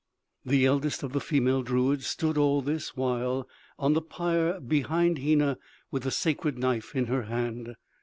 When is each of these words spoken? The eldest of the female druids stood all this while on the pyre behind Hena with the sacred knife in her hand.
The 0.43 0.65
eldest 0.65 1.03
of 1.03 1.13
the 1.13 1.21
female 1.21 1.61
druids 1.61 2.07
stood 2.07 2.35
all 2.35 2.63
this 2.63 2.97
while 2.97 3.47
on 3.77 3.93
the 3.93 4.01
pyre 4.01 4.59
behind 4.59 5.19
Hena 5.19 5.59
with 5.91 6.01
the 6.01 6.09
sacred 6.11 6.57
knife 6.57 6.95
in 6.95 7.05
her 7.05 7.25
hand. 7.25 7.75